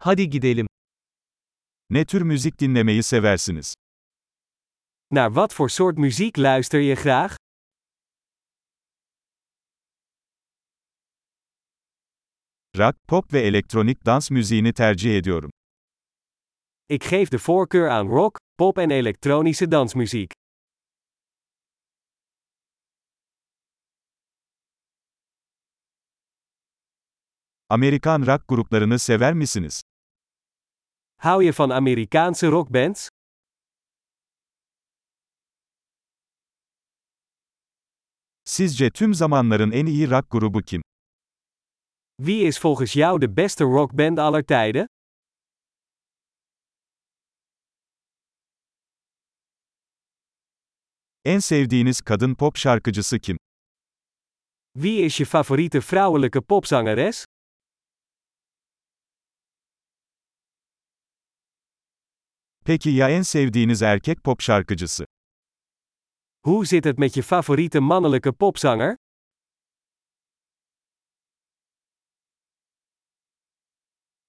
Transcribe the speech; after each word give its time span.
Hadi 0.00 0.30
gidelim. 0.30 0.66
Ne 1.90 2.04
tür 2.06 2.22
müzik 2.22 2.60
dinlemeyi 2.60 3.02
seversiniz? 3.02 3.74
Naar 5.10 5.28
wat 5.28 5.54
voor 5.54 5.70
soort 5.70 5.98
muziek 5.98 6.36
luister 6.36 6.80
je 6.80 6.94
graag? 6.94 7.34
Rock, 12.76 12.96
pop 13.08 13.32
ve 13.32 13.40
elektronik 13.40 14.04
dans 14.04 14.30
müziğini 14.30 14.72
tercih 14.72 15.16
ediyorum. 15.16 15.50
Ik 16.88 17.04
geef 17.04 17.28
de 17.30 17.38
voorkeur 17.38 17.90
aan 17.90 18.08
rock, 18.08 18.38
pop 18.58 18.78
en 18.78 18.90
elektronische 18.90 19.70
dansmuziek. 19.70 20.32
Amerikan 27.68 28.26
rock 28.26 28.48
gruplarını 28.48 28.98
sever 28.98 29.34
misiniz? 29.34 29.82
Hou 31.20 31.42
je 31.42 31.52
van 31.52 31.72
Amerikaanse 31.72 32.46
rockbands? 32.46 33.06
Sizce 38.42 38.90
tüm 38.90 39.14
zamanların 39.14 39.70
en 39.70 39.86
iyi 39.86 40.06
rock 40.10 40.30
grubu 40.30 40.62
kim? 40.62 40.80
Wie 42.20 42.46
is 42.46 42.58
volgens 42.58 42.92
jou 42.92 43.20
de 43.20 43.36
beste 43.36 43.64
rockband 43.64 44.18
aller 44.18 44.42
tijden? 44.46 44.86
En 51.24 51.38
sevdiğiniz 51.38 52.00
kadın 52.00 52.34
pop 52.34 52.56
şarkıcısı 52.56 53.18
kim? 53.18 53.36
Wie 54.74 55.04
is 55.04 55.14
je 55.14 55.24
favoriete 55.24 55.78
vrouwelijke 55.78 56.40
popzangeres? 56.40 57.24
Peki 62.68 62.90
ya 62.90 63.10
en 63.10 63.22
sevdiğiniz 63.22 63.82
erkek 63.82 64.24
pop 64.24 64.40
şarkıcısı? 64.40 65.04
Hoe 66.44 66.66
zit 66.66 66.84
het 66.84 66.98
met 66.98 67.16
je 67.16 67.22
favoriete 67.22 67.78
mannelijke 67.80 68.32
popzanger? 68.32 68.96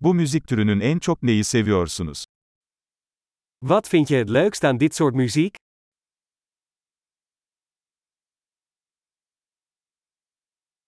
Bu 0.00 0.14
müzik 0.14 0.48
türünün 0.48 0.80
en 0.80 0.98
çok 0.98 1.22
neyi 1.22 1.44
seviyorsunuz? 1.44 2.24
Wat 3.60 3.94
vind 3.94 4.08
je 4.08 4.18
het 4.18 4.30
leukst 4.30 4.64
aan 4.64 4.80
dit 4.80 4.94
soort 4.94 5.14
muziek? 5.14 5.56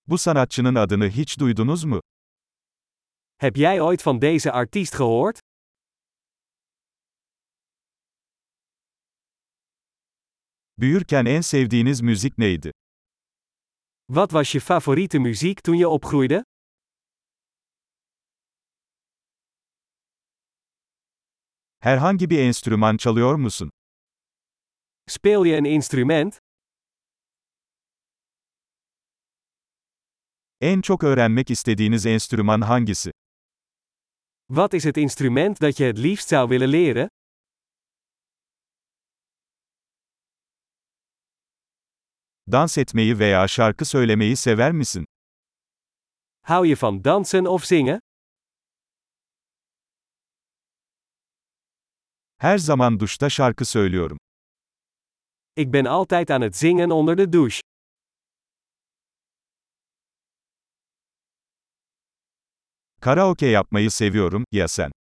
Bu 0.07 0.19
sanatçının 0.19 0.75
adını 0.75 1.09
hiç 1.09 1.39
duydunuz 1.39 1.85
mu? 1.85 2.01
Heb 3.39 3.57
jij 3.57 3.81
ooit 3.81 4.07
van 4.07 4.23
deze 4.23 4.53
artiest 4.53 4.95
gehoord? 4.95 5.39
Büyürken 10.81 11.25
en 11.25 11.41
sevdiğiniz 11.41 12.01
müzik 12.01 12.39
neydi? 12.39 12.73
Wat 14.09 14.31
was 14.31 14.49
je 14.49 14.61
favoriete 14.61 15.19
muziek 15.19 15.65
toen 15.65 15.75
je 15.75 15.87
opgroeide? 15.87 16.45
Herhangi 21.81 22.31
bir 22.31 22.39
enstrüman 22.39 22.97
çalıyor 22.97 23.35
musun? 23.35 23.71
Speel 25.09 25.45
je 25.45 25.57
een 25.57 25.65
instrument? 25.65 26.39
En 30.61 30.81
çok 30.81 31.05
öğrenmek 31.05 31.51
istediğiniz 31.51 32.07
enstrüman 32.07 32.61
hangisi? 32.61 33.11
Wat 34.49 34.75
is 34.75 34.85
het 34.85 34.97
instrument 34.97 35.61
dat 35.61 35.81
je 35.81 35.87
het 35.87 35.99
liefst 35.99 36.29
zou 36.29 36.49
willen 36.49 36.73
leren? 36.73 37.09
Dans 42.53 42.79
etmeyi 42.79 43.19
veya 43.19 43.49
şarkı 43.49 43.85
söylemeyi 43.85 44.37
sever 44.37 44.73
misin? 44.73 45.05
Hou 46.47 46.67
je 46.67 46.75
van 46.83 47.05
dansen 47.05 47.45
of 47.45 47.65
zingen? 47.65 48.01
Her 52.39 52.59
zaman 52.59 53.01
duşta 53.01 53.31
şarkı 53.31 53.65
söylüyorum. 53.65 54.19
Ik 55.57 55.73
ben 55.73 55.85
altijd 55.85 56.31
aan 56.31 56.43
het 56.43 56.57
zingen 56.57 56.91
onder 56.91 57.19
de 57.19 57.33
douche. 57.33 57.61
Karaoke 63.01 63.47
yapmayı 63.47 63.91
seviyorum, 63.91 64.45
ya 64.53 64.69
sen? 64.69 64.91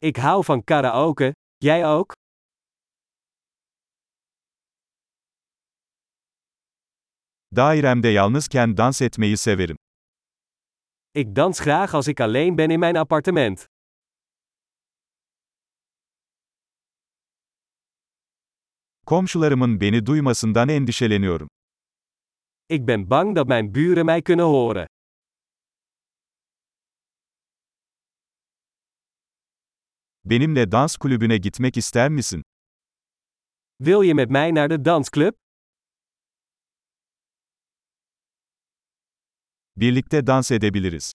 Ik 0.00 0.16
hou 0.18 0.42
van 0.42 0.62
karaoke, 0.62 1.32
jij 1.62 1.84
ook? 1.86 2.14
Dairemde 7.58 8.08
yalnızken 8.08 8.76
dans 8.76 9.02
etmeyi 9.02 9.36
severim. 9.36 9.76
Ik 11.14 11.36
dans 11.36 11.60
graag 11.60 11.94
als 11.94 12.08
ik 12.08 12.20
alleen 12.20 12.56
ben 12.56 12.70
in 12.70 12.80
mijn 12.80 12.96
appartement. 12.96 13.66
Komşularımın 19.06 19.80
beni 19.80 20.06
duymasından 20.06 20.68
endişeleniyorum. 20.68 21.48
Ik 22.68 22.86
ben 22.86 23.10
bang 23.10 23.36
dat 23.36 23.48
mijn 23.48 23.74
buren 23.74 24.06
mij 24.06 24.22
kunnen 24.22 24.46
horen. 24.46 24.86
Benimle 30.24 30.72
dans 30.72 30.96
kulübüne 30.96 31.36
gitmek 31.36 31.76
ister 31.76 32.10
misin? 32.10 32.42
Wil 33.80 34.02
je 34.02 34.14
met 34.14 34.30
mij 34.30 34.50
naar 34.50 34.68
de 34.68 34.84
dansclub? 34.84 35.47
Birlikte 39.80 40.26
dans 40.26 40.50
edebiliriz. 40.50 41.12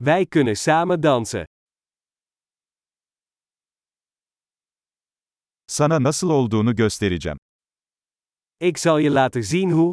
Wij 0.00 0.26
kunnen 0.26 0.56
samen 0.56 1.02
dansen. 1.02 1.44
Sana 5.66 6.02
nasıl 6.02 6.30
olduğunu 6.30 6.74
göstereceğim. 6.76 7.36
Ik 8.60 8.78
zal 8.78 8.98
je 8.98 9.10
laten 9.10 9.42
zien 9.42 9.70
hoe. 9.70 9.92